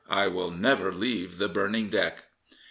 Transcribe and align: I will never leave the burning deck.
I 0.09 0.29
will 0.29 0.49
never 0.49 0.91
leave 0.91 1.37
the 1.37 1.47
burning 1.47 1.89
deck. 1.89 2.25